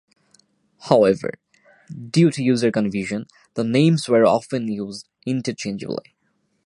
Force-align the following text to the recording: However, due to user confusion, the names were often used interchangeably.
However, 0.89 1.33
due 2.09 2.31
to 2.31 2.41
user 2.41 2.71
confusion, 2.71 3.27
the 3.53 3.63
names 3.63 4.09
were 4.09 4.25
often 4.25 4.67
used 4.67 5.07
interchangeably. 5.27 6.15